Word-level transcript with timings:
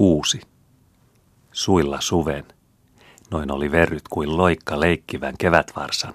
Kuusi. 0.00 0.40
Suilla 1.52 2.00
suven. 2.00 2.44
Noin 3.30 3.52
oli 3.52 3.72
verryt 3.72 4.08
kuin 4.10 4.36
loikka 4.36 4.80
leikkivän 4.80 5.34
kevätvarsan. 5.38 6.14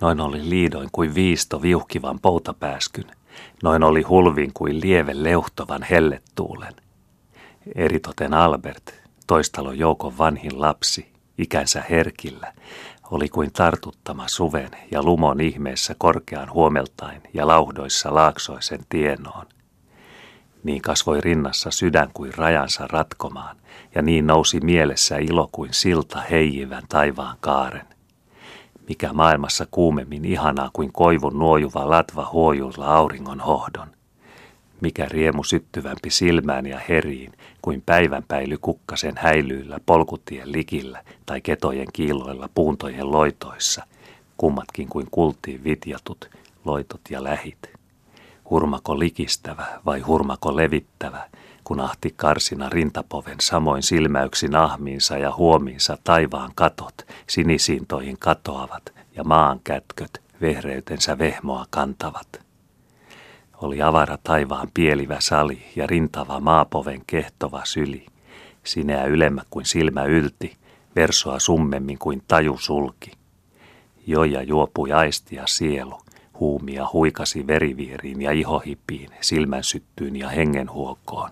Noin 0.00 0.20
oli 0.20 0.50
liidoin 0.50 0.88
kuin 0.92 1.14
viisto 1.14 1.62
viuhkivan 1.62 2.20
poutapääskyn. 2.20 3.04
Noin 3.62 3.82
oli 3.82 4.02
hulvin 4.02 4.50
kuin 4.54 4.80
lieve 4.80 5.12
leuhtovan 5.14 5.82
hellettuulen. 5.82 6.74
Eritoten 7.74 8.34
Albert, 8.34 8.94
toistalon 9.26 9.78
joukon 9.78 10.18
vanhin 10.18 10.60
lapsi, 10.60 11.12
ikänsä 11.38 11.84
herkillä, 11.90 12.52
oli 13.10 13.28
kuin 13.28 13.52
tartuttama 13.52 14.28
suven 14.28 14.70
ja 14.90 15.02
lumon 15.02 15.40
ihmeessä 15.40 15.94
korkean 15.98 16.52
huomeltain 16.52 17.22
ja 17.34 17.46
lauhdoissa 17.46 18.14
laaksoisen 18.14 18.80
tienoon. 18.88 19.46
Niin 20.64 20.82
kasvoi 20.82 21.20
rinnassa 21.20 21.70
sydän 21.70 22.10
kuin 22.14 22.34
rajansa 22.36 22.86
ratkomaan, 22.86 23.56
ja 23.94 24.02
niin 24.02 24.26
nousi 24.26 24.60
mielessä 24.60 25.16
ilo 25.16 25.48
kuin 25.52 25.74
silta 25.74 26.20
heijivän 26.20 26.82
taivaan 26.88 27.36
kaaren. 27.40 27.86
Mikä 28.88 29.12
maailmassa 29.12 29.66
kuumemmin 29.70 30.24
ihanaa 30.24 30.70
kuin 30.72 30.92
koivun 30.92 31.38
nuojuva 31.38 31.90
latva 31.90 32.28
huojulla 32.32 32.86
auringon 32.86 33.40
hohdon. 33.40 33.88
Mikä 34.80 35.06
riemu 35.08 35.44
syttyvämpi 35.44 36.10
silmään 36.10 36.66
ja 36.66 36.80
heriin 36.88 37.32
kuin 37.62 37.82
päivänpäily 37.86 38.58
kukkasen 38.58 39.14
häilyillä 39.16 39.80
polkutien 39.86 40.52
likillä 40.52 41.02
tai 41.26 41.40
ketojen 41.40 41.88
kiiloilla 41.92 42.48
puuntojen 42.54 43.12
loitoissa, 43.12 43.86
kummatkin 44.36 44.88
kuin 44.88 45.06
kultiin 45.10 45.64
vitjatut, 45.64 46.30
loitot 46.64 47.00
ja 47.10 47.24
lähit. 47.24 47.75
Hurmako 48.50 48.98
likistävä 48.98 49.66
vai 49.86 50.00
hurmako 50.00 50.56
levittävä, 50.56 51.28
kun 51.64 51.80
ahti 51.80 52.14
karsina 52.16 52.68
rintapoven 52.68 53.36
samoin 53.40 53.82
silmäyksin 53.82 54.56
ahmiinsa 54.56 55.18
ja 55.18 55.32
huomiinsa 55.36 55.98
taivaan 56.04 56.52
katot 56.54 56.94
sinisiintoihin 57.28 58.16
katoavat 58.18 58.92
ja 59.16 59.24
maan 59.24 59.60
kätköt 59.64 60.22
vehreytensä 60.40 61.18
vehmoa 61.18 61.66
kantavat. 61.70 62.40
Oli 63.62 63.82
avara 63.82 64.18
taivaan 64.22 64.68
pielivä 64.74 65.16
sali 65.20 65.62
ja 65.76 65.86
rintava 65.86 66.40
maapoven 66.40 67.02
kehtova 67.06 67.62
syli, 67.64 68.06
sineä 68.64 69.04
ylemmä 69.04 69.42
kuin 69.50 69.66
silmä 69.66 70.04
ylti, 70.04 70.56
versoa 70.96 71.38
summemmin 71.38 71.98
kuin 71.98 72.22
taju 72.28 72.58
sulki. 72.58 73.12
Joja 74.06 74.42
juopui 74.42 74.92
aistia 74.92 75.46
sielu, 75.46 75.98
huumia 76.40 76.86
huikasi 76.92 77.46
verivieriin 77.46 78.22
ja 78.22 78.32
ihohipiin, 78.32 79.10
silmän 79.20 79.64
syttyyn 79.64 80.16
ja 80.16 80.28
hengenhuokoon. 80.28 81.30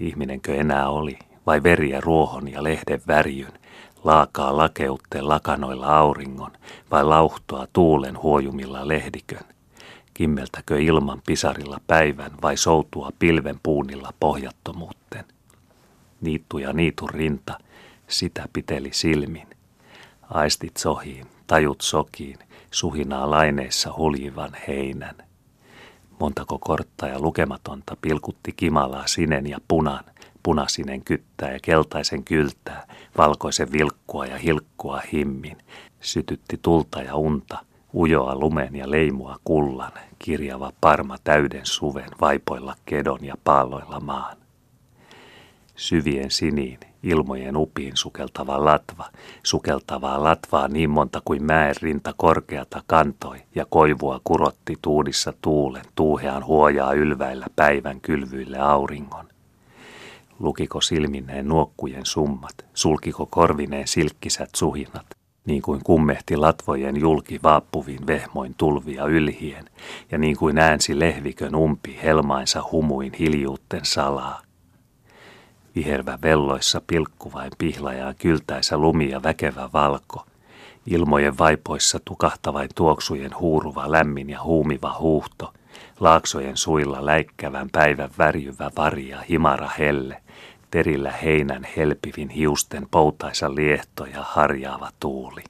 Ihminenkö 0.00 0.54
enää 0.54 0.88
oli, 0.88 1.18
vai 1.46 1.62
veriä 1.62 2.00
ruohon 2.00 2.48
ja 2.48 2.62
lehden 2.62 3.00
värjyn, 3.06 3.52
laakaa 4.04 4.56
lakeutte 4.56 5.22
lakanoilla 5.22 5.98
auringon, 5.98 6.50
vai 6.90 7.04
lauhtoa 7.04 7.66
tuulen 7.72 8.22
huojumilla 8.22 8.88
lehdikön? 8.88 9.44
Kimmeltäkö 10.14 10.80
ilman 10.80 11.22
pisarilla 11.26 11.80
päivän 11.86 12.32
vai 12.42 12.56
soutua 12.56 13.10
pilven 13.18 13.60
puunilla 13.62 14.12
pohjattomuutten? 14.20 15.24
Niittu 16.20 16.58
ja 16.58 16.72
niitun 16.72 17.10
rinta, 17.10 17.58
sitä 18.08 18.48
piteli 18.52 18.88
silmin. 18.92 19.46
Aistit 20.32 20.76
sohiin, 20.76 21.26
tajut 21.46 21.80
sokiin, 21.80 22.38
suhinaa 22.70 23.30
laineissa 23.30 23.94
huljivan 23.96 24.50
heinän. 24.68 25.14
Montako 26.20 26.58
kortta 26.58 27.06
ja 27.06 27.20
lukematonta 27.20 27.96
pilkutti 28.00 28.52
kimalaa 28.52 29.06
sinen 29.06 29.46
ja 29.46 29.58
punan, 29.68 30.04
punasinen 30.42 31.04
kyttää 31.04 31.52
ja 31.52 31.58
keltaisen 31.62 32.24
kyltää, 32.24 32.86
valkoisen 33.18 33.72
vilkkua 33.72 34.26
ja 34.26 34.38
hilkkua 34.38 35.00
himmin, 35.12 35.58
sytytti 36.00 36.58
tulta 36.62 37.02
ja 37.02 37.16
unta, 37.16 37.58
ujoa 37.94 38.34
lumen 38.34 38.76
ja 38.76 38.90
leimua 38.90 39.36
kullan, 39.44 39.92
kirjava 40.18 40.72
parma 40.80 41.16
täyden 41.24 41.66
suven 41.66 42.10
vaipoilla 42.20 42.74
kedon 42.86 43.24
ja 43.24 43.34
paalloilla 43.44 44.00
maan. 44.00 44.36
Syvien 45.76 46.30
siniin, 46.30 46.78
ilmojen 47.02 47.56
upiin 47.56 47.96
sukeltava 47.96 48.64
latva, 48.64 49.04
sukeltavaa 49.42 50.22
latvaa 50.22 50.68
niin 50.68 50.90
monta 50.90 51.22
kuin 51.24 51.44
mäen 51.44 51.74
rinta 51.82 52.14
korkeata 52.16 52.82
kantoi 52.86 53.38
ja 53.54 53.66
koivua 53.70 54.20
kurotti 54.24 54.78
tuudissa 54.82 55.32
tuulen 55.40 55.84
tuuhean 55.94 56.46
huojaa 56.46 56.92
ylväillä 56.92 57.46
päivän 57.56 58.00
kylvyille 58.00 58.58
auringon. 58.58 59.26
Lukiko 60.38 60.80
silmineen 60.80 61.48
nuokkujen 61.48 62.06
summat, 62.06 62.54
sulkiko 62.74 63.26
korvineen 63.26 63.88
silkkisät 63.88 64.50
suhinat, 64.56 65.06
niin 65.46 65.62
kuin 65.62 65.80
kummehti 65.84 66.36
latvojen 66.36 67.00
julki 67.00 67.40
vaappuvin 67.42 68.06
vehmoin 68.06 68.54
tulvia 68.56 69.04
ylhien, 69.04 69.64
ja 70.10 70.18
niin 70.18 70.36
kuin 70.36 70.58
äänsi 70.58 70.98
lehvikön 70.98 71.54
umpi 71.54 71.98
helmainsa 72.02 72.62
humuin 72.72 73.12
hiljuutten 73.18 73.84
salaa. 73.84 74.42
Vihervä 75.74 76.18
velloissa 76.22 76.82
pilkkuvain 76.86 77.52
pihlajaa 77.58 78.14
kyltäisä 78.14 78.78
lumi 78.78 79.10
ja 79.10 79.22
väkevä 79.22 79.70
valko, 79.72 80.26
ilmojen 80.86 81.38
vaipoissa 81.38 82.00
tukahtavain 82.04 82.70
tuoksujen 82.74 83.38
huuruva 83.38 83.92
lämmin 83.92 84.30
ja 84.30 84.42
huumiva 84.42 84.96
huuhto, 84.98 85.52
laaksojen 86.00 86.56
suilla 86.56 87.06
läikkävän 87.06 87.68
päivän 87.72 88.10
värjyvä 88.18 88.70
varja 88.76 89.20
himara 89.20 89.70
helle, 89.78 90.22
terillä 90.70 91.10
heinän 91.10 91.66
helpivin 91.76 92.28
hiusten 92.28 92.86
poutaisa 92.90 93.54
liehto 93.54 94.04
ja 94.04 94.22
harjaava 94.22 94.90
tuuli. 95.00 95.42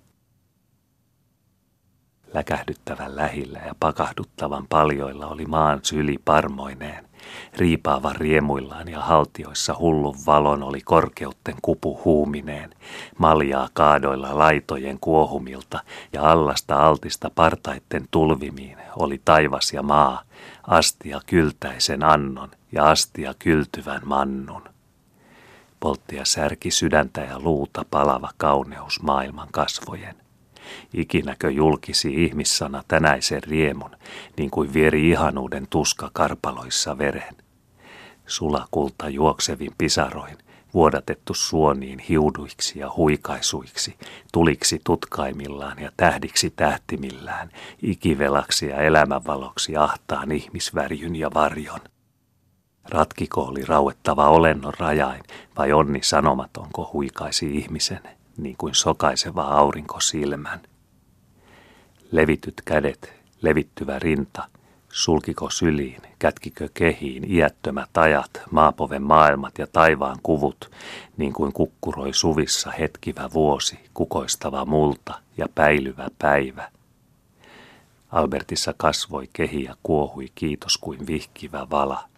Läkähdyttävän 2.35 3.17
lähillä 3.17 3.59
ja 3.67 3.75
pakahduttavan 3.81 4.67
paljoilla 4.69 5.27
oli 5.27 5.47
maan 5.47 5.81
syli 5.83 6.19
parmoineen. 6.25 7.12
Riipaavan 7.57 8.17
riemuillaan 8.17 8.89
ja 8.89 9.01
haltioissa 9.01 9.75
hullun 9.79 10.17
valon 10.27 10.63
oli 10.63 10.81
korkeutten 10.81 11.55
kupu 11.63 12.01
huumineen, 12.05 12.75
maljaa 13.19 13.69
kaadoilla 13.73 14.39
laitojen 14.39 14.99
kuohumilta 15.01 15.81
ja 16.13 16.31
allasta 16.31 16.87
altista 16.87 17.31
partaitten 17.35 18.05
tulvimiin 18.11 18.79
oli 18.97 19.21
taivas 19.25 19.73
ja 19.73 19.83
maa, 19.83 20.23
astia 20.67 21.21
kyltäisen 21.27 22.03
annon 22.03 22.51
ja 22.73 22.91
astia 22.91 23.35
kyltyvän 23.39 24.01
mannun. 24.05 24.63
Polttia 25.81 26.25
särki 26.25 26.71
sydäntä 26.71 27.21
ja 27.21 27.41
luuta 27.41 27.85
palava 27.91 28.31
kauneus 28.37 29.03
maailman 29.03 29.49
kasvojen. 29.53 30.17
Ikinäkö 30.95 31.51
julkisi 31.51 32.25
ihmissana 32.25 32.83
tänäisen 32.89 33.43
riemun, 33.43 33.91
niin 34.39 34.51
kuin 34.51 34.73
vieri 34.73 35.11
ihanuuden 35.11 35.67
tuska 35.71 36.11
karpaloissa 36.13 36.99
veren. 36.99 37.37
Sulakulta 38.27 39.09
juoksevin 39.09 39.73
pisaroin, 39.79 40.39
vuodatettu 40.75 41.35
suoniin 41.35 41.99
hiuduiksi 41.99 42.79
ja 42.79 42.91
huikaisuiksi, 42.97 43.97
tuliksi 44.33 44.81
tutkaimillaan 44.85 45.79
ja 45.79 45.93
tähdiksi 45.97 46.51
tähtimillään, 46.51 47.51
ikivelaksi 47.83 48.67
ja 48.67 48.77
elämänvaloksi 48.77 49.77
ahtaan 49.77 50.33
ihmisvärjyn 50.33 51.17
ja 51.17 51.31
varjon. 51.35 51.81
Ratkiko 52.91 53.41
oli 53.41 53.65
rauettava 53.65 54.29
olennon 54.29 54.75
rajain, 54.79 55.23
vai 55.59 55.73
onni 55.73 56.03
sanomatonko 56.03 56.91
huikaisi 56.93 57.57
ihmisen, 57.57 58.01
niin 58.37 58.57
kuin 58.59 58.75
sokaiseva 58.75 59.43
aurinko 59.43 60.01
silmän. 60.01 60.61
Levityt 62.11 62.63
kädet, 62.65 63.13
levittyvä 63.43 63.99
rinta, 63.99 64.49
sulkiko 64.89 65.51
syliin, 65.51 66.03
kätkikö 66.19 66.69
kehiin 66.75 67.33
iättömät 67.33 67.97
ajat, 67.97 68.31
maapoven 68.51 69.03
maailmat 69.03 69.59
ja 69.59 69.67
taivaan 69.67 70.19
kuvut, 70.23 70.71
niin 71.17 71.33
kuin 71.33 71.53
kukkuroi 71.53 72.13
suvissa 72.13 72.71
hetkivä 72.71 73.31
vuosi, 73.33 73.79
kukoistava 73.95 74.65
multa 74.65 75.15
ja 75.37 75.47
päilyvä 75.55 76.09
päivä. 76.19 76.71
Albertissa 78.13 78.75
kasvoi 78.77 79.29
kehi 79.33 79.65
ja 79.65 79.77
kuohui 79.83 80.29
kiitos 80.35 80.79
kuin 80.79 81.07
vihkivä 81.07 81.67
vala– 81.71 82.05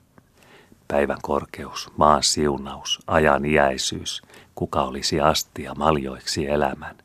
päivän 0.89 1.19
korkeus, 1.23 1.91
maan 1.97 2.23
siunaus, 2.23 2.99
ajan 3.07 3.45
iäisyys, 3.45 4.23
kuka 4.55 4.83
olisi 4.83 5.21
astia 5.21 5.75
maljoiksi 5.75 6.47
elämän. 6.47 6.97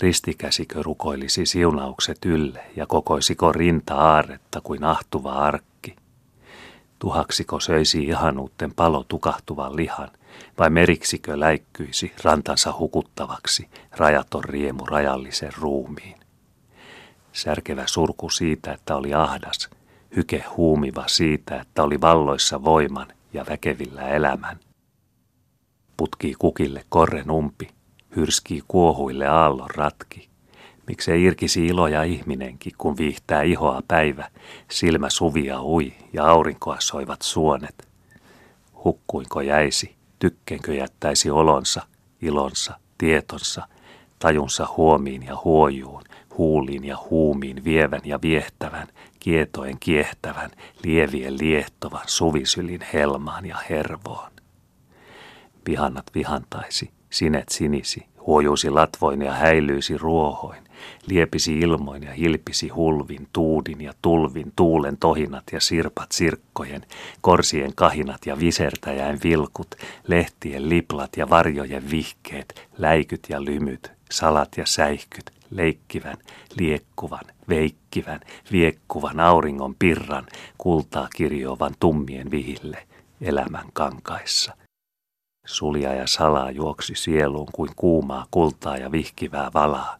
Ristikäsikö 0.00 0.82
rukoilisi 0.82 1.46
siunaukset 1.46 2.24
ylle 2.24 2.64
ja 2.76 2.86
kokoisiko 2.86 3.52
rinta 3.52 3.94
aaretta 3.94 4.60
kuin 4.60 4.84
ahtuva 4.84 5.32
arkki? 5.32 5.96
Tuhaksiko 6.98 7.60
söisi 7.60 8.04
ihanuutten 8.04 8.74
palo 8.74 9.04
tukahtuvan 9.08 9.76
lihan, 9.76 10.08
vai 10.58 10.70
meriksikö 10.70 11.40
läikkyisi 11.40 12.12
rantansa 12.24 12.74
hukuttavaksi 12.78 13.68
rajaton 13.96 14.44
riemu 14.44 14.86
rajallisen 14.86 15.52
ruumiin? 15.58 16.16
Särkevä 17.32 17.86
surku 17.86 18.30
siitä, 18.30 18.72
että 18.72 18.96
oli 18.96 19.14
ahdas– 19.14 19.68
hyke 20.16 20.44
huumiva 20.56 21.04
siitä, 21.06 21.60
että 21.60 21.82
oli 21.82 22.00
valloissa 22.00 22.64
voiman 22.64 23.06
ja 23.32 23.44
väkevillä 23.48 24.08
elämän. 24.08 24.56
putkii 25.96 26.34
kukille 26.38 26.84
korren 26.88 27.30
umpi, 27.30 27.68
hyrskii 28.16 28.62
kuohuille 28.68 29.26
aallon 29.26 29.70
ratki. 29.74 30.28
Miksei 30.86 31.24
irkisi 31.24 31.66
iloja 31.66 32.02
ihminenkin, 32.02 32.72
kun 32.78 32.96
viihtää 32.96 33.42
ihoa 33.42 33.82
päivä, 33.88 34.30
silmä 34.70 35.10
suvia 35.10 35.62
ui 35.62 35.92
ja 36.12 36.26
aurinkoa 36.26 36.76
soivat 36.80 37.22
suonet. 37.22 37.88
Hukkuinko 38.84 39.40
jäisi, 39.40 39.94
tykkenkö 40.18 40.74
jättäisi 40.74 41.30
olonsa, 41.30 41.82
ilonsa, 42.22 42.78
tietonsa, 42.98 43.68
tajunsa 44.18 44.66
huomiin 44.76 45.22
ja 45.22 45.36
huojuun, 45.44 46.02
huuliin 46.38 46.84
ja 46.84 46.98
huumiin 47.10 47.64
vievän 47.64 48.00
ja 48.04 48.18
viehtävän, 48.22 48.88
kietoen 49.20 49.78
kiehtävän, 49.80 50.50
lievien 50.84 51.38
liehtovan 51.38 52.04
suvisylin 52.06 52.80
helmaan 52.92 53.46
ja 53.46 53.56
hervoon. 53.70 54.30
Vihannat 55.66 56.06
vihantaisi, 56.14 56.90
sinet 57.10 57.48
sinisi, 57.48 58.06
huojuisi 58.26 58.70
latvoin 58.70 59.22
ja 59.22 59.32
häilyisi 59.32 59.98
ruohoin, 59.98 60.62
liepisi 61.06 61.58
ilmoin 61.58 62.02
ja 62.02 62.12
hilpisi 62.12 62.68
hulvin, 62.68 63.28
tuudin 63.32 63.80
ja 63.80 63.92
tulvin, 64.02 64.52
tuulen 64.56 64.96
tohinat 64.96 65.44
ja 65.52 65.60
sirpat 65.60 66.12
sirkkojen, 66.12 66.86
korsien 67.20 67.74
kahinat 67.74 68.26
ja 68.26 68.38
visertäjäin 68.38 69.18
vilkut, 69.24 69.74
lehtien 70.06 70.68
liplat 70.68 71.16
ja 71.16 71.30
varjojen 71.30 71.90
vihkeet, 71.90 72.68
läikyt 72.78 73.26
ja 73.28 73.44
lymyt, 73.44 73.92
salat 74.10 74.56
ja 74.56 74.66
säihkyt, 74.66 75.41
leikkivän, 75.56 76.16
liekkuvan, 76.56 77.24
veikkivän, 77.48 78.20
viekkuvan 78.52 79.20
auringon 79.20 79.74
pirran, 79.78 80.26
kultaa 80.58 81.08
kirjoavan 81.16 81.74
tummien 81.80 82.30
vihille, 82.30 82.86
elämän 83.20 83.66
kankaissa. 83.72 84.56
Sulja 85.46 85.94
ja 85.94 86.06
salaa 86.06 86.50
juoksi 86.50 86.94
sieluun 86.94 87.48
kuin 87.52 87.70
kuumaa 87.76 88.26
kultaa 88.30 88.76
ja 88.76 88.92
vihkivää 88.92 89.50
valaa. 89.54 89.96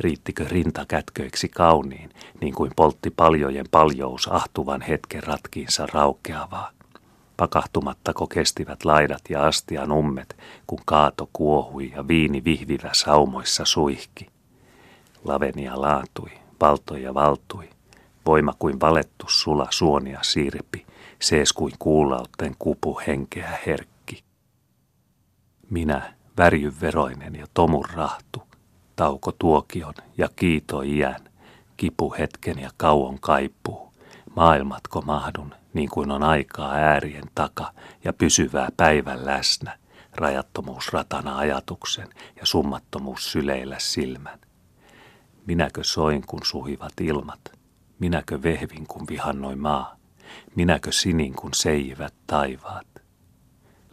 Riittikö 0.00 0.44
rinta 0.48 0.84
kätköiksi 0.88 1.48
kauniin, 1.48 2.10
niin 2.40 2.54
kuin 2.54 2.72
poltti 2.76 3.10
paljojen 3.10 3.66
paljous 3.70 4.28
ahtuvan 4.32 4.80
hetken 4.80 5.22
ratkiinsa 5.22 5.86
raukeavaa. 5.92 6.70
Pakahtumattako 7.36 8.26
kestivät 8.26 8.84
laidat 8.84 9.22
ja 9.28 9.46
astian 9.46 9.92
ummet, 9.92 10.36
kun 10.66 10.80
kaato 10.84 11.28
kuohui 11.32 11.92
ja 11.96 12.08
viini 12.08 12.44
vihvivä 12.44 12.90
saumoissa 12.92 13.64
suihki. 13.64 14.35
Lavenia 15.26 15.80
laantui, 15.80 16.30
valtoja 16.60 17.14
valtui, 17.14 17.70
voima 18.26 18.52
kuin 18.58 18.80
valettu 18.80 19.26
sula 19.28 19.66
suonia 19.70 20.18
sirpi, 20.22 20.86
sees 21.18 21.52
kuin 21.52 21.72
kuulautten 21.78 22.54
kupu 22.58 23.00
henkeä 23.06 23.58
herkki. 23.66 24.24
Minä, 25.70 26.14
värjyveroinen 26.38 27.34
ja 27.34 27.46
tomun 27.54 27.84
rahtu, 27.94 28.42
tauko 28.96 29.32
tuokion 29.32 29.94
ja 30.18 30.28
kiito 30.36 30.82
iän, 30.82 31.28
kipu 31.76 32.14
hetken 32.18 32.58
ja 32.58 32.70
kauon 32.76 33.20
kaipuu, 33.20 33.92
maailmatko 34.36 35.00
mahdun, 35.02 35.54
niin 35.74 35.88
kuin 35.88 36.10
on 36.10 36.22
aikaa 36.22 36.72
äärien 36.72 37.30
taka 37.34 37.72
ja 38.04 38.12
pysyvää 38.12 38.68
päivän 38.76 39.26
läsnä, 39.26 39.78
rajattomuus 40.14 40.92
ratana 40.92 41.38
ajatuksen 41.38 42.08
ja 42.36 42.46
summattomuus 42.46 43.32
syleillä 43.32 43.76
silmän. 43.78 44.45
Minäkö 45.46 45.84
soin, 45.84 46.22
kun 46.26 46.40
suhivat 46.44 46.92
ilmat? 47.00 47.40
Minäkö 47.98 48.42
vehvin, 48.42 48.86
kun 48.86 49.06
vihannoi 49.10 49.56
maa? 49.56 49.96
Minäkö 50.54 50.92
sinin, 50.92 51.34
kun 51.34 51.54
seijivät 51.54 52.14
taivaat? 52.26 52.86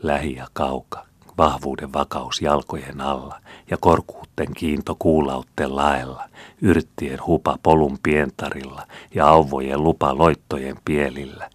Lähi 0.04 0.36
ja 0.36 0.48
kauka, 0.54 1.06
vahvuuden 1.38 1.94
vakaus 1.94 2.42
jalkojen 2.42 3.02
alla 3.02 3.42
ja 3.72 3.78
korkuutten 3.78 4.54
kiinto 4.54 4.96
kuulautten 5.00 5.76
laella, 5.76 6.30
yrttien 6.62 7.20
hupa 7.28 7.58
polun 7.64 7.98
pientarilla 8.04 8.88
ja 9.16 9.28
auvojen 9.28 9.84
lupa 9.84 10.18
loittojen 10.18 10.78
pielillä. 10.86 11.50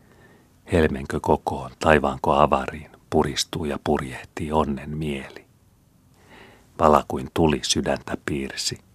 Helmenkö 0.72 1.20
kokoon, 1.20 1.70
taivaanko 1.78 2.32
avariin, 2.32 2.90
puristuu 3.10 3.64
ja 3.64 3.78
purjehtii 3.84 4.52
onnen 4.52 4.98
mieli. 4.98 5.44
Vala 6.80 7.04
kuin 7.08 7.28
tuli 7.34 7.60
sydäntä 7.62 8.16
piirsi, 8.26 8.87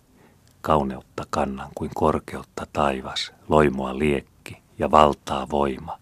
kauneutta 0.63 1.23
kannan 1.29 1.69
kuin 1.75 1.91
korkeutta 1.95 2.67
taivas, 2.73 3.31
loimoa 3.49 3.99
liekki 3.99 4.57
ja 4.79 4.91
valtaa 4.91 5.47
voima, 5.49 5.97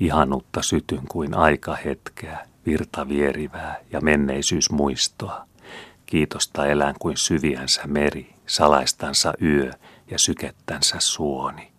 ihanutta 0.00 0.62
sytyn 0.62 1.02
kuin 1.08 1.34
aika 1.34 1.76
hetkeä, 1.84 2.46
virta 2.66 3.08
vierivää 3.08 3.76
ja 3.92 4.00
menneisyys 4.00 4.70
muistoa. 4.70 5.46
Kiitosta 6.06 6.66
elän 6.66 6.94
kuin 6.98 7.16
syviänsä 7.16 7.82
meri, 7.86 8.34
salaistansa 8.46 9.32
yö 9.42 9.70
ja 10.10 10.18
sykettänsä 10.18 10.96
suoni. 10.98 11.72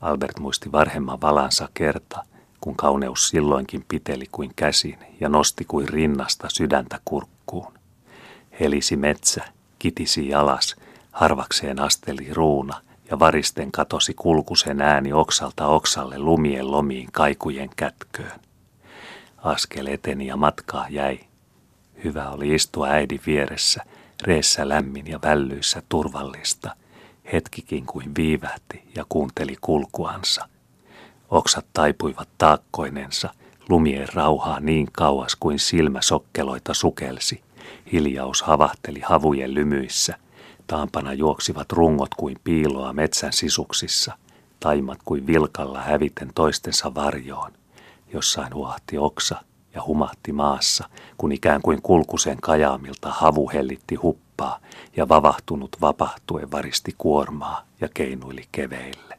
Albert 0.00 0.38
muisti 0.38 0.72
varhemman 0.72 1.20
valansa 1.20 1.68
kerta, 1.74 2.22
kun 2.60 2.76
kauneus 2.76 3.28
silloinkin 3.28 3.84
piteli 3.88 4.26
kuin 4.32 4.52
käsin 4.56 4.98
ja 5.20 5.28
nosti 5.28 5.64
kuin 5.64 5.88
rinnasta 5.88 6.48
sydäntä 6.48 7.00
kurkkuun. 7.04 7.72
Helisi 8.60 8.96
metsä, 8.96 9.44
kitisi 9.80 10.28
jalas, 10.28 10.76
harvakseen 11.12 11.80
asteli 11.80 12.34
ruuna 12.34 12.80
ja 13.10 13.18
varisten 13.18 13.72
katosi 13.72 14.14
kulkusen 14.14 14.80
ääni 14.80 15.12
oksalta 15.12 15.66
oksalle 15.66 16.18
lumien 16.18 16.70
lomiin 16.70 17.08
kaikujen 17.12 17.70
kätköön. 17.76 18.40
Askel 19.38 19.86
eteni 19.86 20.26
ja 20.26 20.36
matkaa 20.36 20.86
jäi. 20.88 21.20
Hyvä 22.04 22.30
oli 22.30 22.54
istua 22.54 22.88
äidin 22.88 23.20
vieressä, 23.26 23.82
reessä 24.22 24.68
lämmin 24.68 25.06
ja 25.06 25.18
vällyissä 25.22 25.82
turvallista. 25.88 26.76
Hetkikin 27.32 27.86
kuin 27.86 28.14
viivähti 28.16 28.82
ja 28.96 29.04
kuunteli 29.08 29.56
kulkuansa. 29.60 30.48
Oksat 31.30 31.66
taipuivat 31.72 32.28
taakkoinensa, 32.38 33.34
lumien 33.68 34.08
rauhaa 34.14 34.60
niin 34.60 34.88
kauas 34.92 35.36
kuin 35.36 35.58
silmä 35.58 36.02
sokkeloita 36.02 36.74
sukelsi. 36.74 37.42
Hiljaus 37.92 38.42
havahteli 38.42 39.00
havujen 39.00 39.54
lymyissä. 39.54 40.16
Taampana 40.66 41.12
juoksivat 41.12 41.72
rungot 41.72 42.14
kuin 42.14 42.36
piiloa 42.44 42.92
metsän 42.92 43.32
sisuksissa, 43.32 44.16
taimat 44.60 44.98
kuin 45.04 45.26
vilkalla 45.26 45.80
häviten 45.80 46.30
toistensa 46.34 46.94
varjoon. 46.94 47.52
Jossain 48.12 48.54
huahti 48.54 48.98
oksa 48.98 49.42
ja 49.74 49.82
humahti 49.86 50.32
maassa, 50.32 50.88
kun 51.16 51.32
ikään 51.32 51.62
kuin 51.62 51.82
kulkusen 51.82 52.36
kajaamilta 52.42 53.10
havu 53.10 53.50
hellitti 53.50 53.94
huppaa 53.94 54.58
ja 54.96 55.08
vavahtunut 55.08 55.76
vapahtuen 55.80 56.50
varisti 56.50 56.94
kuormaa 56.98 57.64
ja 57.80 57.88
keinuili 57.94 58.44
keveille. 58.52 59.18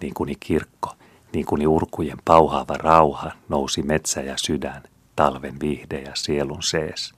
Niin 0.00 0.14
kuin 0.14 0.36
kirkko, 0.40 0.92
niin 1.32 1.46
kuin 1.46 1.68
urkujen 1.68 2.18
pauhaava 2.24 2.74
rauha 2.74 3.30
nousi 3.48 3.82
metsä 3.82 4.20
ja 4.20 4.34
sydän, 4.36 4.82
talven 5.16 5.60
vihde 5.60 6.00
ja 6.00 6.10
sielun 6.14 6.62
sees. 6.62 7.14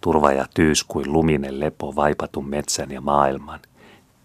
Turva 0.00 0.32
ja 0.32 0.46
tyys 0.54 0.84
kuin 0.84 1.12
luminen 1.12 1.60
lepo 1.60 1.96
vaipatun 1.96 2.48
metsän 2.48 2.90
ja 2.90 3.00
maailman, 3.00 3.60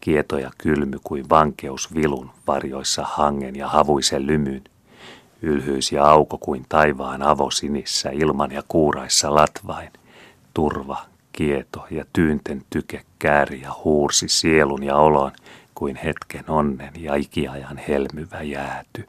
kieto 0.02 0.38
ja 0.38 0.52
kylmy 0.58 0.98
kuin 1.04 1.30
vankeus 1.30 1.96
vilun 1.96 2.32
varjoissa 2.48 3.04
hangen 3.06 3.56
ja 3.56 3.68
havuisen 3.68 4.28
lymyn, 4.28 4.64
ylhyys 5.42 5.92
ja 5.92 6.06
auko 6.06 6.38
kuin 6.38 6.66
taivaan 6.70 7.22
avosinissä 7.22 8.10
ilman 8.10 8.52
ja 8.52 8.64
kuuraissa 8.68 9.36
latvain, 9.36 9.90
turva, 10.54 11.06
kieto 11.32 11.88
ja 11.92 12.06
tyynten 12.14 12.66
tyke 12.70 13.06
kääri 13.20 13.62
ja 13.62 13.72
huursi 13.84 14.28
sielun 14.28 14.84
ja 14.84 14.96
olon 14.96 15.32
kuin 15.76 15.96
hetken 15.96 16.50
onnen 16.50 16.94
ja 16.98 17.16
ikiajan 17.16 17.78
helmyvä 17.78 18.42
jääty. 18.42 19.08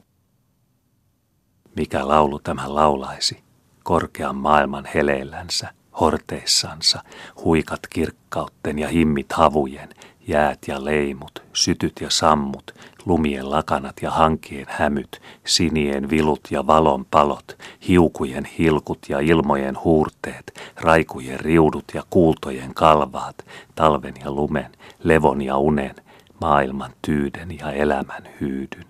Mikä 1.75 2.07
laulu 2.07 2.39
tämä 2.39 2.75
laulaisi, 2.75 3.42
korkean 3.83 4.35
maailman 4.35 4.87
heleillänsä, 4.93 5.67
horteissansa, 5.99 7.03
huikat 7.43 7.87
kirkkautten 7.89 8.79
ja 8.79 8.87
himmit 8.87 9.33
havujen, 9.33 9.89
jäät 10.27 10.59
ja 10.67 10.85
leimut, 10.85 11.43
sytyt 11.53 12.01
ja 12.01 12.09
sammut, 12.09 12.71
lumien 13.05 13.49
lakanat 13.49 13.95
ja 14.01 14.11
hankien 14.11 14.65
hämyt, 14.69 15.21
sinien 15.45 16.09
vilut 16.09 16.41
ja 16.51 16.67
valon 16.67 17.05
palot, 17.11 17.57
hiukujen 17.87 18.45
hilkut 18.45 18.99
ja 19.09 19.19
ilmojen 19.19 19.77
huurteet, 19.83 20.59
raikujen 20.75 21.39
riudut 21.39 21.85
ja 21.93 22.03
kuultojen 22.09 22.73
kalvaat, 22.73 23.45
talven 23.75 24.13
ja 24.23 24.31
lumen, 24.31 24.71
levon 25.03 25.41
ja 25.41 25.57
unen, 25.57 25.95
maailman 26.41 26.91
tyyden 27.01 27.57
ja 27.59 27.71
elämän 27.71 28.23
hyydyn. 28.41 28.85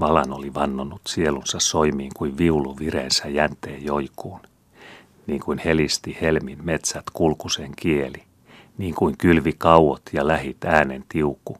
Valan 0.00 0.32
oli 0.32 0.54
vannonut 0.54 1.00
sielunsa 1.06 1.60
soimiin 1.60 2.10
kuin 2.16 2.38
viulu 2.38 2.78
vireensä 2.78 3.28
jänteen 3.28 3.84
joikuun. 3.84 4.40
Niin 5.26 5.40
kuin 5.40 5.58
helisti 5.64 6.18
helmin 6.20 6.58
metsät 6.62 7.04
kulkusen 7.12 7.72
kieli, 7.76 8.22
niin 8.78 8.94
kuin 8.94 9.16
kylvi 9.18 9.52
kauot 9.58 10.02
ja 10.12 10.26
lähit 10.26 10.64
äänen 10.64 11.04
tiuku. 11.08 11.56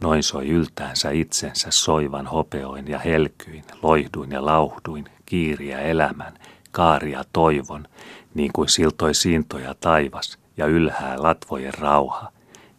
Noin 0.00 0.22
soi 0.22 0.48
yltäänsä 0.48 1.10
itsensä 1.10 1.68
soivan 1.70 2.26
hopeoin 2.26 2.88
ja 2.88 2.98
helkyin, 2.98 3.64
loihduin 3.82 4.30
ja 4.30 4.46
lauhduin, 4.46 5.04
kiiriä 5.26 5.80
elämän, 5.80 6.34
kaaria 6.72 7.24
toivon, 7.32 7.88
niin 8.34 8.50
kuin 8.52 8.68
siltoi 8.68 9.14
siintoja 9.14 9.74
taivas 9.80 10.38
ja 10.56 10.66
ylhää 10.66 11.22
latvojen 11.22 11.74
rauha, 11.74 12.28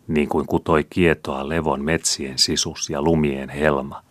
niin 0.08 0.30
kuin 0.30 0.48
kutoi 0.48 0.84
kietoa 0.84 1.50
levon 1.50 1.84
metsien 1.84 2.40
sisus 2.40 2.90
ja 2.90 3.02
lumien 3.02 3.50
helma. 3.50 4.05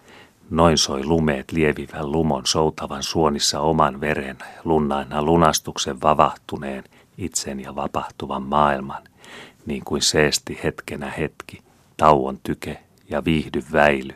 Noin 0.55 0.79
soi 0.79 1.05
lumeet 1.05 1.53
lievivän 1.53 2.13
lumon 2.13 2.47
soutavan 2.47 3.03
suonissa 3.03 3.61
oman 3.61 4.01
veren, 4.01 4.39
lunnaina 4.65 5.23
lunastuksen 5.23 6.01
vavahtuneen, 6.01 6.85
itsen 7.19 7.61
ja 7.61 7.75
vapahtuvan 7.75 8.43
maailman, 8.43 9.03
niin 9.67 9.85
kuin 9.85 10.03
seesti 10.03 10.61
hetkenä 10.65 11.11
hetki, 11.11 11.63
tauon 11.97 12.39
tyke 12.43 12.81
ja 13.11 13.25
viihdy 13.25 13.65
väily, 13.73 14.13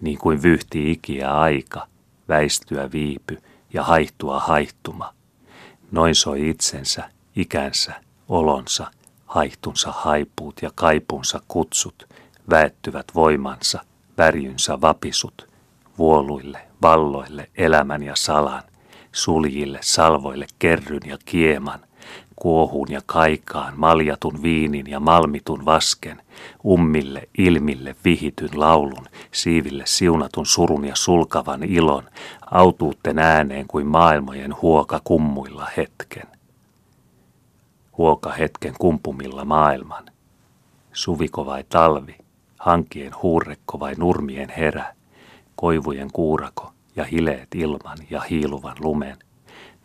niin 0.00 0.18
kuin 0.18 0.42
vyhti 0.42 0.90
ikiä 0.90 1.40
aika, 1.40 1.86
väistyä 2.28 2.92
viipy 2.92 3.38
ja 3.72 3.82
haihtua 3.82 4.40
haihtuma. 4.40 5.14
Noin 5.92 6.14
soi 6.14 6.48
itsensä, 6.48 7.10
ikänsä, 7.36 7.94
olonsa, 8.28 8.90
haihtunsa 9.26 9.92
haipuut 9.92 10.62
ja 10.62 10.70
kaipunsa 10.74 11.40
kutsut, 11.48 12.08
väettyvät 12.50 13.06
voimansa, 13.14 13.84
värjynsä 14.18 14.80
vapisut, 14.80 15.55
vuoluille, 15.98 16.58
valloille, 16.82 17.48
elämän 17.56 18.02
ja 18.02 18.16
salan, 18.16 18.62
suljille, 19.12 19.78
salvoille, 19.82 20.46
kerryn 20.58 21.02
ja 21.06 21.18
kieman, 21.24 21.80
kuohun 22.36 22.86
ja 22.90 23.00
kaikaan, 23.06 23.72
maljatun 23.76 24.42
viinin 24.42 24.86
ja 24.86 25.00
malmitun 25.00 25.64
vasken, 25.64 26.22
ummille, 26.64 27.28
ilmille 27.38 27.96
vihityn 28.04 28.50
laulun, 28.54 29.06
siiville 29.32 29.82
siunatun 29.86 30.46
surun 30.46 30.84
ja 30.84 30.96
sulkavan 30.96 31.62
ilon, 31.62 32.04
autuutten 32.50 33.18
ääneen 33.18 33.66
kuin 33.66 33.86
maailmojen 33.86 34.54
huoka 34.62 35.00
kummuilla 35.04 35.68
hetken. 35.76 36.26
Huoka 37.98 38.32
hetken 38.32 38.74
kumpumilla 38.78 39.44
maailman. 39.44 40.04
Suviko 40.92 41.46
vai 41.46 41.64
talvi, 41.68 42.16
hankien 42.58 43.12
huurrekko 43.22 43.80
vai 43.80 43.94
nurmien 43.94 44.48
herä, 44.56 44.94
koivujen 45.56 46.10
kuurako 46.12 46.72
ja 46.96 47.04
hileet 47.04 47.54
ilman 47.54 47.98
ja 48.10 48.20
hiiluvan 48.20 48.76
lumen, 48.80 49.16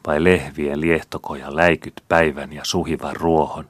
vai 0.08 0.24
lehvien 0.24 0.82
liehtokoja 0.82 1.56
läikyt 1.56 2.04
päivän 2.08 2.54
ja 2.54 2.62
suhivan 2.66 3.16
ruohon. 3.16 3.66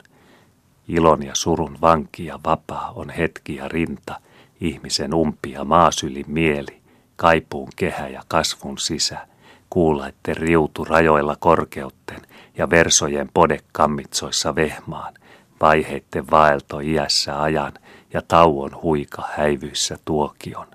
Ilon 0.87 1.23
ja 1.23 1.35
surun 1.35 1.77
vanki 1.81 2.25
ja 2.25 2.39
vapaa 2.45 2.91
on 2.95 3.09
hetki 3.09 3.55
ja 3.55 3.67
rinta, 3.67 4.19
ihmisen 4.61 5.13
umpi 5.13 5.51
ja 5.51 5.63
maasylin 5.63 6.25
mieli, 6.27 6.81
kaipuun 7.15 7.69
kehä 7.75 8.07
ja 8.07 8.23
kasvun 8.27 8.77
sisä, 8.77 9.27
kuulaitte 9.69 10.33
riutu 10.33 10.85
rajoilla 10.85 11.35
korkeutten 11.39 12.21
ja 12.57 12.69
versojen 12.69 13.29
pode 13.33 13.59
kammitsoissa 13.71 14.55
vehmaan, 14.55 15.13
vaiheitten 15.61 16.31
vaelto 16.31 16.79
iässä 16.79 17.41
ajan 17.41 17.73
ja 18.13 18.21
tauon 18.21 18.81
huika 18.81 19.23
häivyissä 19.37 19.97
tuokion. 20.05 20.67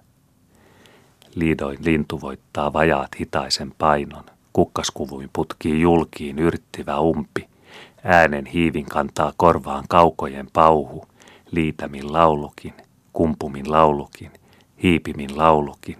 Liidoin 1.37 1.79
lintu 1.85 2.21
voittaa 2.21 2.73
vajaat 2.73 3.19
hitaisen 3.21 3.73
painon, 3.79 4.25
Kukkaskuvuin 4.53 5.31
putkii 5.33 5.81
julkiin 5.81 6.39
yrttivä 6.39 6.99
umpi. 6.99 7.49
Äänen 8.05 8.47
hiivin 8.47 8.85
kantaa 8.85 9.33
korvaan 9.37 9.85
kaukojen 9.89 10.49
pauhu. 10.53 11.07
Liitämin 11.51 12.13
laulukin, 12.13 12.75
kumpumin 13.13 13.73
laulukin, 13.73 14.31
hiipimin 14.83 15.39
laulukin. 15.39 15.97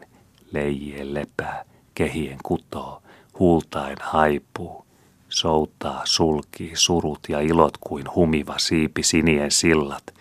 Leijien 0.53 1.15
lepää, 1.15 1.65
kehien 1.95 2.39
kutoo, 2.43 3.03
huultain 3.39 3.97
haipuu. 4.01 4.86
Soutaa, 5.29 6.03
sulkii, 6.05 6.73
surut 6.75 7.21
ja 7.29 7.41
ilot 7.41 7.79
kuin 7.81 8.05
humiva 8.15 8.55
siipi 8.59 9.03
sinien 9.03 9.51
sillat. 9.51 10.15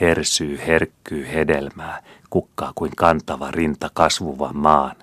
Hersyy, 0.00 0.60
herkkyy 0.66 1.26
hedelmää, 1.32 2.02
kukkaa 2.30 2.72
kuin 2.74 2.92
kantava 2.96 3.50
rinta 3.50 3.90
kasvuvan 3.94 4.56
maan 4.56 4.96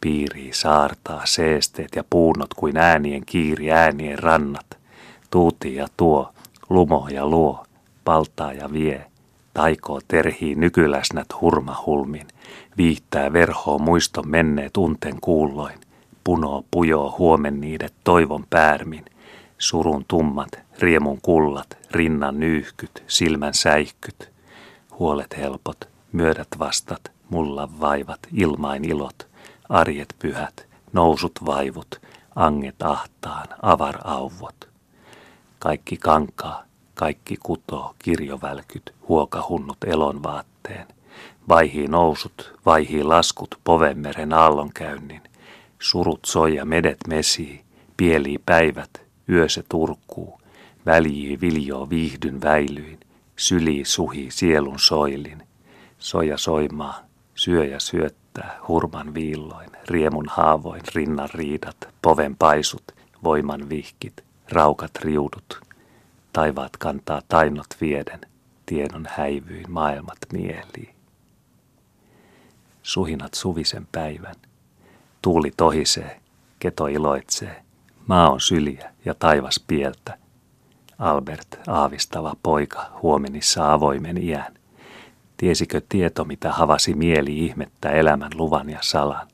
piirii, 0.00 0.52
saartaa, 0.52 1.26
seesteet 1.26 1.88
ja 1.96 2.04
puunot 2.10 2.54
kuin 2.54 2.76
äänien 2.76 3.26
kiiri 3.26 3.72
äänien 3.72 4.18
rannat. 4.18 4.66
Tuuti 5.30 5.74
ja 5.74 5.86
tuo, 5.96 6.32
lumo 6.68 7.08
ja 7.10 7.26
luo, 7.26 7.64
paltaa 8.04 8.52
ja 8.52 8.72
vie. 8.72 9.06
Taikoo 9.54 10.00
terhii 10.08 10.54
nykyläsnät 10.54 11.26
hurmahulmin, 11.40 12.26
viihtää 12.76 13.32
verhoa 13.32 13.78
muiston 13.78 14.28
menneet 14.28 14.76
unten 14.76 15.20
kuulloin. 15.20 15.79
Punoo 16.24 16.64
pujoo 16.70 17.14
huomen 17.18 17.60
niidet 17.60 17.94
toivon 18.04 18.46
päärmin, 18.50 19.04
surun 19.58 20.04
tummat, 20.08 20.48
riemun 20.78 21.18
kullat, 21.22 21.78
rinnan 21.90 22.40
nyyhkyt, 22.40 23.02
silmän 23.06 23.54
säihkyt. 23.54 24.30
Huolet 24.98 25.36
helpot, 25.36 25.88
myödät 26.12 26.48
vastat, 26.58 27.12
mullan 27.30 27.80
vaivat, 27.80 28.20
ilmain 28.32 28.84
ilot 28.84 29.30
arjet 29.70 30.14
pyhät, 30.18 30.66
nousut 30.92 31.32
vaivut, 31.46 32.00
anget 32.34 32.82
ahtaan, 32.82 33.46
avar 33.62 33.98
auvot. 34.04 34.68
Kaikki 35.58 35.96
kankaa, 35.96 36.64
kaikki 36.94 37.36
kutoo, 37.36 37.94
kirjovälkyt, 37.98 38.94
huokahunnut 39.08 39.84
elon 39.86 40.22
vaatteen. 40.22 40.86
Vaihii 41.48 41.88
nousut, 41.88 42.54
vaihii 42.66 43.04
laskut, 43.04 43.58
povemeren 43.64 44.32
aallonkäynnin. 44.32 45.22
Surut 45.80 46.24
soi 46.24 46.54
ja 46.54 46.64
medet 46.64 47.06
mesii, 47.08 47.60
pielii 47.96 48.38
päivät, 48.46 48.90
yö 49.28 49.48
se 49.48 49.62
turkuu. 49.68 50.40
Väljii 50.86 51.40
viljoo 51.40 51.90
viihdyn 51.90 52.42
väilyin, 52.42 53.00
sylii 53.36 53.84
suhi 53.84 54.26
sielun 54.30 54.78
soilin. 54.78 55.42
Soja 55.98 56.38
soimaa, 56.38 57.00
syö 57.34 57.64
ja 57.64 57.80
syöt 57.80 58.20
näyttää 58.34 58.60
hurman 58.68 59.14
viilloin, 59.14 59.70
riemun 59.88 60.26
haavoin, 60.28 60.82
rinnan 60.94 61.28
riidat, 61.34 61.88
poven 62.02 62.36
paisut, 62.36 62.92
voiman 63.24 63.68
vihkit, 63.68 64.24
raukat 64.48 64.90
riudut. 65.00 65.60
Taivaat 66.32 66.76
kantaa 66.76 67.22
tainot 67.28 67.66
vieden, 67.80 68.20
tiedon 68.66 69.06
häivyin 69.10 69.70
maailmat 69.70 70.18
mieliin. 70.32 70.94
Suhinat 72.82 73.34
suvisen 73.34 73.86
päivän. 73.92 74.34
Tuuli 75.22 75.50
tohisee, 75.56 76.20
keto 76.58 76.86
iloitsee, 76.86 77.62
maa 78.06 78.30
on 78.30 78.40
syliä 78.40 78.90
ja 79.04 79.14
taivas 79.14 79.64
pieltä. 79.66 80.18
Albert, 80.98 81.60
aavistava 81.66 82.34
poika, 82.42 82.86
huomenissa 83.02 83.72
avoimen 83.72 84.18
iän. 84.18 84.54
Tiesikö 85.36 85.80
tieto, 85.88 86.24
mitä 86.24 86.52
havasi 86.52 86.94
mieli 86.94 87.38
ihmettä 87.38 87.90
elämän 87.90 88.30
luvan 88.34 88.70
ja 88.70 88.78
salan? 88.80 89.26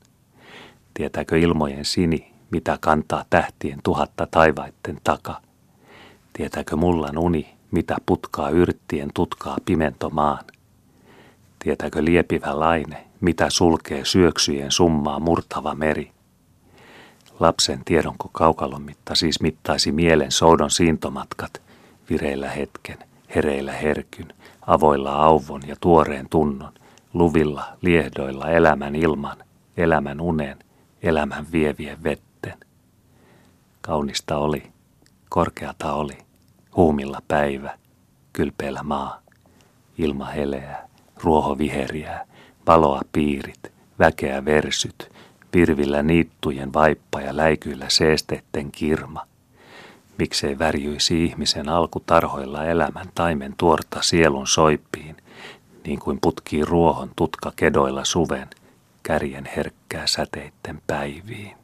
Tietääkö 0.93 1.37
ilmojen 1.37 1.85
sini, 1.85 2.33
mitä 2.51 2.77
kantaa 2.81 3.25
tähtien 3.29 3.79
tuhatta 3.83 4.27
taivaitten 4.31 4.97
taka? 5.03 5.41
Tietääkö 6.33 6.75
mullan 6.75 7.17
uni, 7.17 7.55
mitä 7.71 7.97
putkaa 8.05 8.49
yrttien 8.49 9.09
tutkaa 9.13 9.57
pimentomaan? 9.65 10.45
Tietääkö 11.59 12.03
liepivä 12.03 12.59
laine, 12.59 13.06
mitä 13.21 13.49
sulkee 13.49 14.05
syöksyjen 14.05 14.71
summaa 14.71 15.19
murtava 15.19 15.75
meri? 15.75 16.11
Lapsen 17.39 17.81
tiedonko 17.85 18.29
kaukalon 18.31 18.81
mitta 18.81 19.15
siis 19.15 19.41
mittaisi 19.41 19.91
mielen 19.91 20.31
soudon 20.31 20.71
siintomatkat, 20.71 21.61
vireillä 22.09 22.49
hetken, 22.49 22.97
hereillä 23.35 23.73
herkyn, 23.73 24.27
avoilla 24.67 25.23
auvon 25.23 25.61
ja 25.67 25.75
tuoreen 25.81 26.27
tunnon, 26.29 26.73
luvilla, 27.13 27.65
liehdoilla 27.81 28.49
elämän 28.49 28.95
ilman, 28.95 29.37
elämän 29.77 30.21
unen, 30.21 30.57
elämän 31.03 31.45
vievien 31.51 32.03
vetten. 32.03 32.57
Kaunista 33.81 34.37
oli, 34.37 34.63
korkeata 35.29 35.93
oli, 35.93 36.17
huumilla 36.75 37.21
päivä, 37.27 37.77
kylpeillä 38.33 38.83
maa, 38.83 39.21
ilma 39.97 40.25
heleää, 40.25 40.87
ruoho 41.23 41.57
viheriää, 41.57 42.25
valoa 42.67 43.01
piirit, 43.11 43.71
väkeä 43.99 44.45
versyt, 44.45 45.11
virvillä 45.53 46.03
niittujen 46.03 46.73
vaippa 46.73 47.21
ja 47.21 47.37
läikyillä 47.37 47.85
seesteitten 47.89 48.71
kirma– 48.71 49.27
miksei 50.17 50.59
värjyisi 50.59 51.25
ihmisen 51.25 51.69
alkutarhoilla 51.69 52.65
elämän 52.65 53.09
taimen 53.15 53.53
tuorta 53.57 54.01
sielun 54.01 54.47
soippiin, 54.47 55.17
niin 55.85 55.99
kuin 55.99 56.19
putkii 56.21 56.65
ruohon 56.65 57.11
tutka 57.15 57.51
kedoilla 57.55 58.05
suven, 58.05 58.47
kärjen 59.03 59.49
herkkää 59.55 60.07
säteitten 60.07 60.81
päiviin. 60.87 61.55